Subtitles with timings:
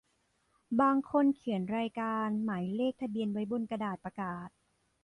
[0.81, 4.49] บางคนเขียนรายการหมายเลขทะเบียนไว้บนกระดานประกาศ